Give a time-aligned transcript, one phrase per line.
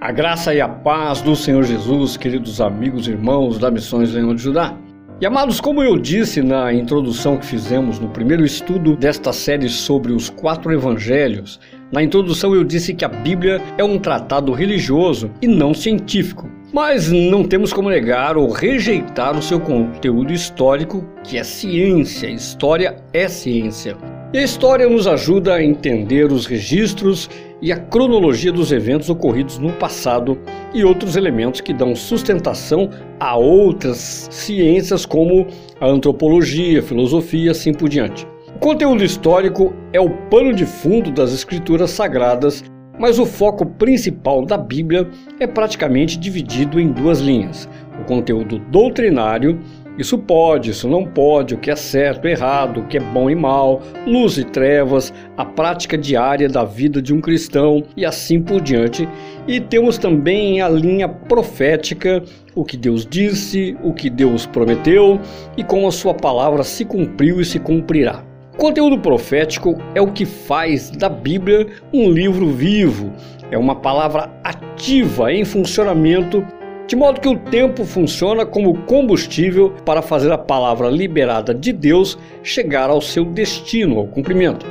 [0.00, 4.34] A graça e a paz do Senhor Jesus, queridos amigos e irmãos da Missões Leão
[4.34, 4.74] de Judá.
[5.20, 10.12] E amados, como eu disse na introdução que fizemos no primeiro estudo desta série sobre
[10.14, 11.60] os quatro evangelhos,
[11.92, 16.48] na introdução eu disse que a Bíblia é um tratado religioso e não científico.
[16.72, 22.26] Mas não temos como negar ou rejeitar o seu conteúdo histórico, que é ciência.
[22.28, 23.98] História é ciência.
[24.32, 27.28] E a história nos ajuda a entender os registros
[27.62, 30.38] e a cronologia dos eventos ocorridos no passado
[30.72, 35.46] e outros elementos que dão sustentação a outras ciências como
[35.80, 38.26] a antropologia, a filosofia assim por diante.
[38.54, 42.64] O conteúdo histórico é o pano de fundo das escrituras sagradas,
[42.98, 47.68] mas o foco principal da Bíblia é praticamente dividido em duas linhas:
[47.98, 49.58] o conteúdo doutrinário
[50.00, 53.34] isso pode, isso não pode, o que é certo, errado, o que é bom e
[53.34, 58.60] mal, luz e trevas, a prática diária da vida de um cristão e assim por
[58.60, 59.08] diante.
[59.46, 62.22] E temos também a linha profética,
[62.54, 65.20] o que Deus disse, o que Deus prometeu
[65.56, 68.24] e como a sua palavra se cumpriu e se cumprirá.
[68.54, 73.12] O conteúdo profético é o que faz da Bíblia um livro vivo,
[73.50, 76.44] é uma palavra ativa em funcionamento
[76.90, 82.18] de modo que o tempo funciona como combustível para fazer a palavra liberada de Deus
[82.42, 84.66] chegar ao seu destino, ao cumprimento.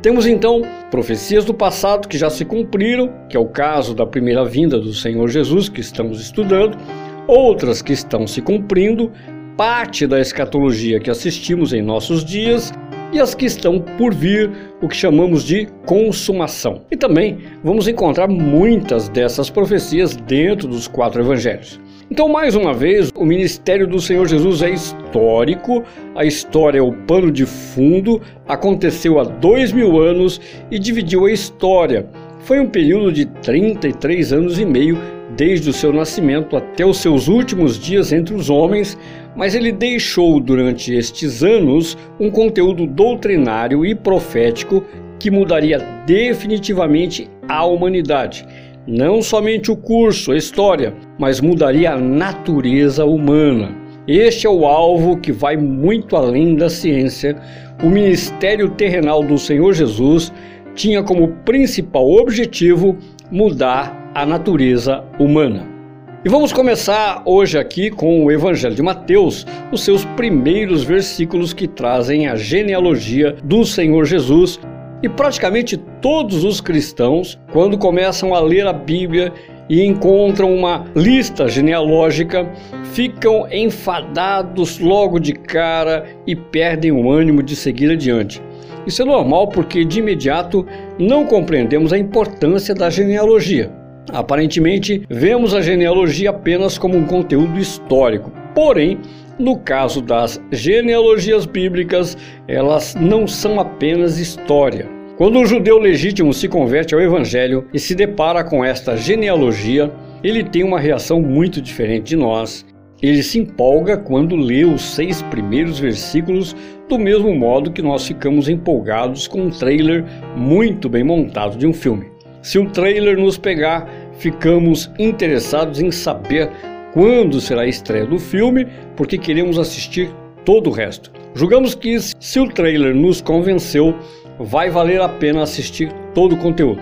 [0.00, 4.44] Temos então profecias do passado que já se cumpriram, que é o caso da primeira
[4.44, 6.78] vinda do Senhor Jesus que estamos estudando,
[7.26, 9.10] outras que estão se cumprindo,
[9.56, 12.72] parte da escatologia que assistimos em nossos dias
[13.16, 14.50] e as que estão por vir,
[14.82, 16.82] o que chamamos de consumação.
[16.90, 21.80] E também vamos encontrar muitas dessas profecias dentro dos quatro evangelhos.
[22.10, 25.82] Então, mais uma vez, o ministério do Senhor Jesus é histórico,
[26.14, 30.38] a história é o pano de fundo, aconteceu há dois mil anos
[30.70, 32.06] e dividiu a história.
[32.40, 34.98] Foi um período de 33 anos e meio
[35.36, 38.98] desde o seu nascimento até os seus últimos dias entre os homens,
[39.34, 44.82] mas ele deixou durante estes anos um conteúdo doutrinário e profético
[45.18, 48.46] que mudaria definitivamente a humanidade.
[48.86, 53.74] Não somente o curso, a história, mas mudaria a natureza humana.
[54.06, 57.36] Este é o alvo que vai muito além da ciência.
[57.82, 60.32] O ministério terrenal do Senhor Jesus
[60.76, 62.96] tinha como principal objetivo
[63.30, 65.76] mudar a natureza humana.
[66.24, 71.68] E vamos começar hoje aqui com o Evangelho de Mateus, os seus primeiros versículos que
[71.68, 74.58] trazem a genealogia do Senhor Jesus.
[75.02, 79.32] E praticamente todos os cristãos, quando começam a ler a Bíblia
[79.68, 82.50] e encontram uma lista genealógica,
[82.92, 88.42] ficam enfadados logo de cara e perdem o ânimo de seguir adiante.
[88.86, 90.64] Isso é normal porque de imediato
[90.98, 93.70] não compreendemos a importância da genealogia.
[94.12, 98.30] Aparentemente, vemos a genealogia apenas como um conteúdo histórico.
[98.54, 98.98] Porém,
[99.38, 104.88] no caso das genealogias bíblicas, elas não são apenas história.
[105.16, 109.90] Quando um judeu legítimo se converte ao Evangelho e se depara com esta genealogia,
[110.22, 112.64] ele tem uma reação muito diferente de nós.
[113.02, 116.56] Ele se empolga quando lê os seis primeiros versículos,
[116.88, 120.04] do mesmo modo que nós ficamos empolgados com um trailer
[120.36, 122.06] muito bem montado de um filme.
[122.40, 126.50] Se o trailer nos pegar, ficamos interessados em saber
[126.94, 130.08] quando será a estreia do filme, porque queremos assistir
[130.44, 131.10] todo o resto.
[131.34, 133.94] Julgamos que se o trailer nos convenceu,
[134.38, 136.80] vai valer a pena assistir todo o conteúdo.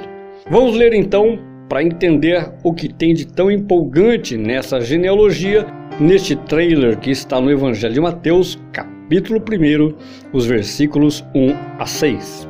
[0.49, 1.39] Vamos ler então
[1.69, 5.67] para entender o que tem de tão empolgante nessa genealogia,
[6.01, 9.95] neste trailer que está no Evangelho de Mateus, capítulo 1,
[10.33, 12.49] os versículos 1 a 6.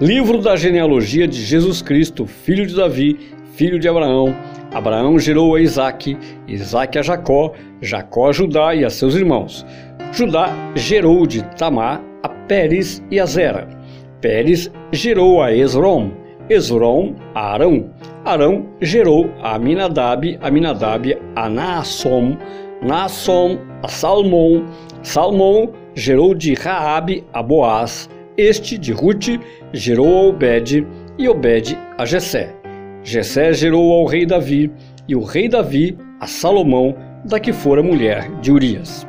[0.00, 3.18] Livro da genealogia de Jesus Cristo, filho de Davi,
[3.54, 4.34] filho de Abraão.
[4.72, 6.16] Abraão gerou a Isaque,
[6.46, 9.66] Isaque a Jacó, Jacó a Judá e a seus irmãos.
[10.12, 13.68] Judá gerou de Tamar a Pérez e a Zera.
[14.20, 16.10] Pérez gerou a Esrom,
[16.48, 17.90] Esrom a Arão.
[18.24, 22.36] Arão gerou a Aminadab, Aminadab a Naassom,
[22.82, 24.64] Naassom a Salmão.
[25.02, 28.08] Salmão gerou de Raabe a Boaz.
[28.36, 29.40] Este de Ruth
[29.72, 30.86] gerou a Obed
[31.18, 32.54] e Obed a Jessé.
[33.02, 34.70] Jessé gerou ao rei Davi
[35.08, 36.94] e o rei Davi a Salomão,
[37.24, 39.06] da que fora mulher de Urias.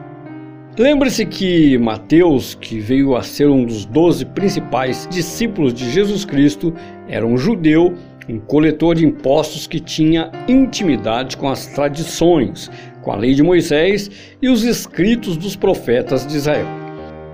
[0.77, 6.73] Lembre-se que Mateus, que veio a ser um dos doze principais discípulos de Jesus Cristo,
[7.07, 7.93] era um judeu,
[8.29, 14.09] um coletor de impostos que tinha intimidade com as tradições, com a lei de Moisés
[14.41, 16.65] e os escritos dos profetas de Israel.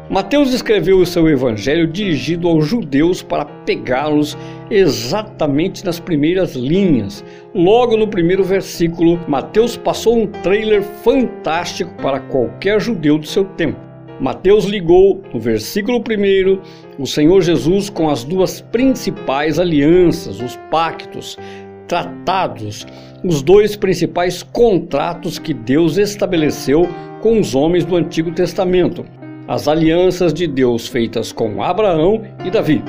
[0.08, 4.38] Mateus escreveu o seu evangelho dirigido aos judeus para pegá-los
[4.70, 7.26] exatamente nas primeiras linhas.
[7.56, 13.80] Logo no primeiro versículo, Mateus passou um trailer fantástico para qualquer judeu do seu tempo.
[14.20, 21.38] Mateus ligou, no versículo 1, o Senhor Jesus com as duas principais alianças, os pactos,
[21.88, 22.86] tratados,
[23.24, 26.88] os dois principais contratos que Deus estabeleceu
[27.22, 29.06] com os homens do Antigo Testamento,
[29.48, 32.84] as alianças de Deus feitas com Abraão e Davi.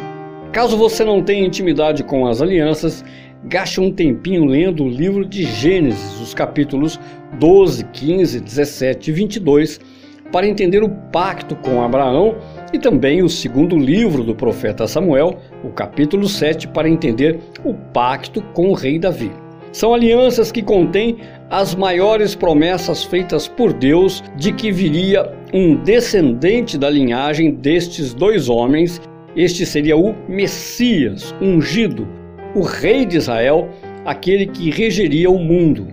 [0.53, 3.05] Caso você não tenha intimidade com as alianças,
[3.45, 6.99] gaste um tempinho lendo o livro de Gênesis, os capítulos
[7.39, 9.81] 12, 15, 17 e 22
[10.33, 12.37] para entender o pacto com Abraão
[12.73, 18.43] e também o segundo livro do profeta Samuel, o capítulo 7, para entender o pacto
[18.53, 19.31] com o rei Davi.
[19.73, 21.19] São alianças que contêm
[21.51, 28.49] as maiores promessas feitas por Deus de que viria um descendente da linhagem destes dois
[28.49, 29.01] homens.
[29.37, 32.09] Este seria o Messias, ungido,
[32.55, 33.69] o rei de Israel,
[34.05, 35.89] aquele que regeria o mundo.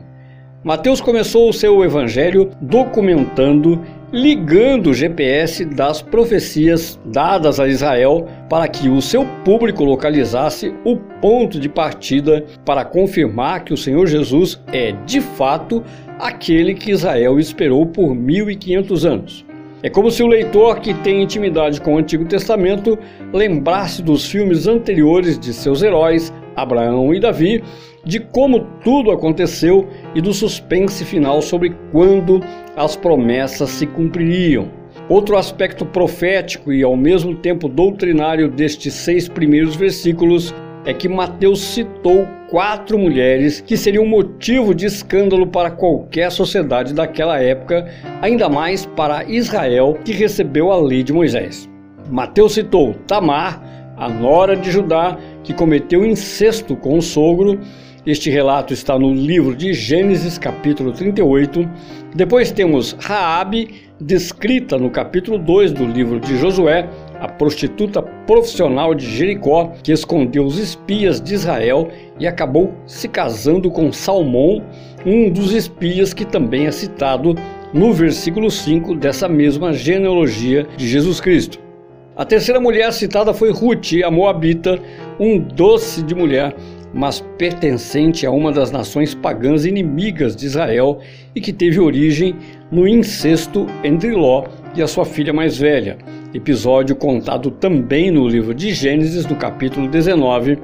[0.64, 3.81] Mateus começou o seu evangelho documentando
[4.13, 10.98] ligando o GPS das profecias dadas a Israel para que o seu público localizasse o
[11.19, 15.83] ponto de partida para confirmar que o Senhor Jesus é de fato
[16.19, 19.45] aquele que Israel esperou por 1500 anos.
[19.81, 22.98] É como se o leitor que tem intimidade com o Antigo Testamento
[23.33, 27.63] lembrasse dos filmes anteriores de seus heróis, Abraão e Davi,
[28.06, 32.42] de como tudo aconteceu e do suspense final sobre quando
[32.76, 34.70] as promessas se cumpririam.
[35.10, 40.54] Outro aspecto profético e ao mesmo tempo doutrinário destes seis primeiros versículos
[40.86, 47.42] é que Mateus citou quatro mulheres que seriam motivo de escândalo para qualquer sociedade daquela
[47.42, 47.90] época,
[48.22, 51.70] ainda mais para Israel, que recebeu a lei de Moisés.
[52.10, 53.62] Mateus citou Tamar,
[53.98, 57.60] a nora de Judá, que cometeu incesto com o sogro,
[58.06, 61.70] este relato está no livro de Gênesis, capítulo 38.
[62.14, 66.90] Depois temos Raabe, descrita no capítulo 2 do livro de Josué,
[67.22, 71.88] a prostituta profissional de Jericó que escondeu os espias de Israel
[72.20, 74.62] e acabou se casando com Salmão,
[75.06, 77.36] um dos espias que também é citado
[77.74, 81.64] no versículo 5 dessa mesma genealogia de Jesus Cristo.
[82.16, 84.80] A terceira mulher citada foi Ruth, a Moabita,
[85.20, 86.56] um doce de mulher
[86.94, 91.00] mas pertencente a uma das nações pagãs inimigas de Israel
[91.36, 92.36] e que teve origem
[92.72, 94.45] no incesto entre Ló
[94.75, 95.98] e a sua filha mais velha,
[96.34, 100.60] episódio contado também no livro de Gênesis, no capítulo 19.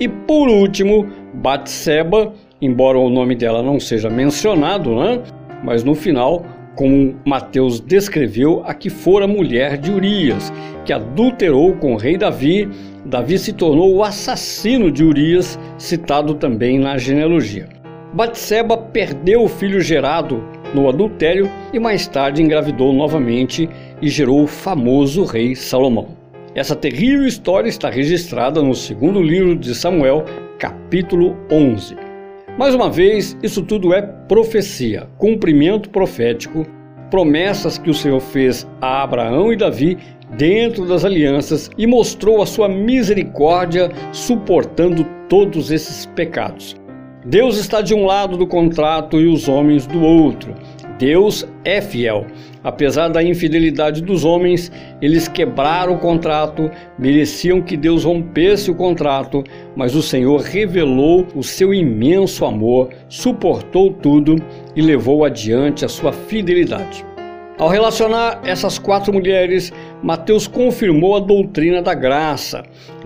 [0.00, 5.22] E por último, Batseba, embora o nome dela não seja mencionado, né?
[5.62, 6.44] mas no final
[6.74, 10.52] como Mateus descreveu, a que fora mulher de Urias,
[10.84, 12.68] que adulterou com o rei Davi.
[13.04, 17.68] Davi se tornou o assassino de Urias, citado também na genealogia.
[18.12, 20.42] Batseba perdeu o filho gerado
[20.74, 23.68] no adultério e mais tarde engravidou novamente
[24.00, 26.08] e gerou o famoso rei Salomão.
[26.54, 30.24] Essa terrível história está registrada no segundo livro de Samuel,
[30.58, 32.03] capítulo 11.
[32.56, 36.64] Mais uma vez, isso tudo é profecia, cumprimento profético,
[37.10, 39.98] promessas que o Senhor fez a Abraão e Davi
[40.38, 46.76] dentro das alianças e mostrou a sua misericórdia suportando todos esses pecados.
[47.26, 50.54] Deus está de um lado do contrato e os homens do outro.
[50.98, 52.26] Deus é fiel.
[52.62, 54.72] Apesar da infidelidade dos homens,
[55.02, 59.44] eles quebraram o contrato, mereciam que Deus rompesse o contrato,
[59.76, 64.36] mas o Senhor revelou o seu imenso amor, suportou tudo
[64.74, 67.04] e levou adiante a sua fidelidade.
[67.56, 69.72] Ao relacionar essas quatro mulheres,
[70.04, 72.62] Mateus confirmou a doutrina da graça,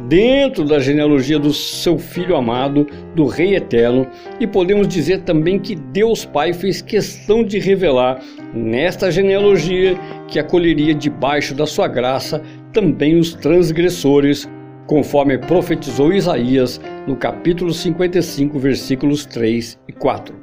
[0.08, 4.04] dentro da genealogia do seu filho amado, do Rei Eterno,
[4.40, 8.20] e podemos dizer também que Deus Pai fez questão de revelar
[8.52, 14.50] nesta genealogia que acolheria debaixo da sua graça também os transgressores,
[14.88, 20.34] conforme profetizou Isaías no capítulo 55, versículos 3 e 4.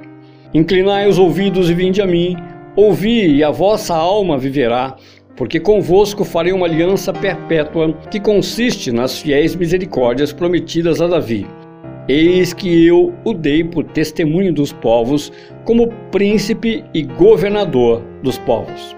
[0.54, 2.34] Inclinai os ouvidos e vinde a mim
[2.76, 4.96] Ouvi, e a vossa alma viverá,
[5.36, 11.46] porque convosco farei uma aliança perpétua, que consiste nas fiéis misericórdias prometidas a Davi.
[12.08, 15.32] Eis que eu o dei por testemunho dos povos,
[15.64, 18.96] como príncipe e governador dos povos.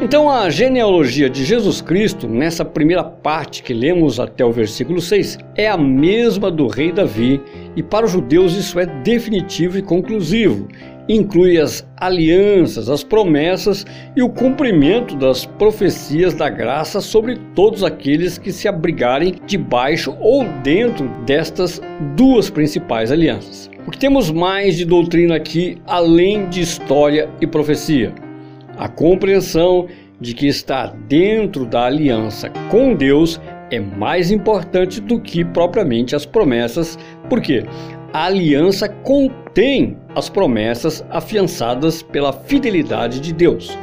[0.00, 5.38] Então, a genealogia de Jesus Cristo, nessa primeira parte que lemos até o versículo 6,
[5.54, 7.40] é a mesma do rei Davi,
[7.76, 10.66] e para os judeus isso é definitivo e conclusivo.
[11.08, 13.84] Inclui as alianças, as promessas
[14.16, 20.44] e o cumprimento das profecias da graça sobre todos aqueles que se abrigarem debaixo ou
[20.62, 21.80] dentro destas
[22.16, 23.70] duas principais alianças.
[23.86, 28.14] O que temos mais de doutrina aqui, além de história e profecia?
[28.78, 29.88] A compreensão
[30.20, 33.40] de que estar dentro da aliança com Deus
[33.72, 37.64] é mais importante do que propriamente as promessas, porque
[38.12, 43.76] a aliança contém as promessas afiançadas pela fidelidade de Deus.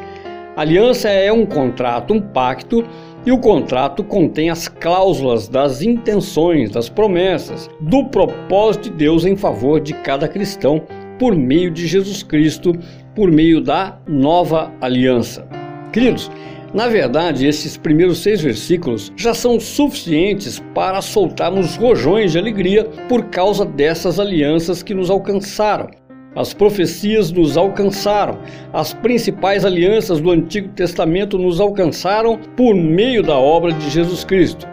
[0.55, 2.85] A aliança é um contrato, um pacto,
[3.25, 9.35] e o contrato contém as cláusulas das intenções, das promessas, do propósito de Deus em
[9.35, 10.83] favor de cada cristão
[11.17, 12.73] por meio de Jesus Cristo,
[13.15, 15.45] por meio da nova aliança.
[15.91, 16.31] Queridos,
[16.73, 23.25] na verdade, esses primeiros seis versículos já são suficientes para soltarmos rojões de alegria por
[23.25, 25.89] causa dessas alianças que nos alcançaram.
[26.35, 28.37] As profecias nos alcançaram,
[28.71, 34.67] as principais alianças do Antigo Testamento nos alcançaram por meio da obra de Jesus Cristo.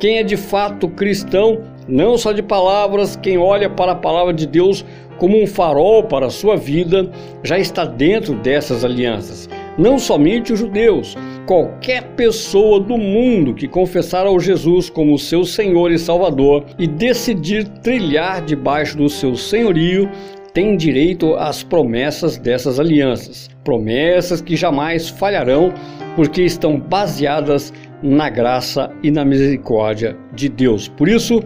[0.00, 4.46] Quem é de fato cristão, não só de palavras, quem olha para a palavra de
[4.46, 4.86] Deus
[5.18, 7.10] como um farol para a sua vida,
[7.42, 9.48] já está dentro dessas alianças
[9.78, 11.16] não somente os judeus,
[11.46, 17.68] qualquer pessoa do mundo que confessar ao Jesus como seu Senhor e Salvador e decidir
[17.82, 20.08] trilhar debaixo do seu senhorio
[20.56, 23.50] tem direito às promessas dessas alianças.
[23.62, 25.70] Promessas que jamais falharão,
[26.14, 30.88] porque estão baseadas na graça e na misericórdia de Deus.
[30.88, 31.42] Por isso,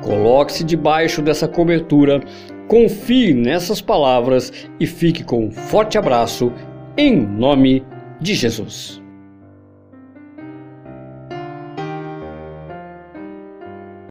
[0.00, 2.20] coloque-se debaixo dessa cobertura,
[2.68, 6.52] confie nessas palavras e fique com um forte abraço
[6.96, 7.84] em nome
[8.20, 9.01] de Jesus.